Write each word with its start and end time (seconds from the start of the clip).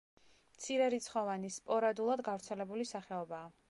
მცირერიცხოვანი, 0.55 1.53
სპორადულად 1.59 2.27
გავრცელებული 2.31 2.93
სახეობაა. 2.97 3.59